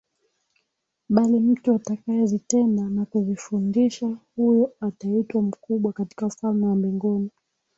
bali 1.09 1.39
mtu 1.39 1.75
atakayezitenda 1.75 2.83
na 2.83 3.05
kuzifundisha 3.05 4.17
huyo 4.35 4.73
ataitwa 4.79 5.41
mkubwa 5.41 5.93
katika 5.93 6.25
ufalme 6.25 6.67
wa 6.67 6.75
mbinguni 6.75 7.31